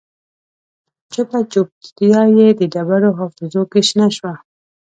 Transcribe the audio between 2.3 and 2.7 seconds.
یې د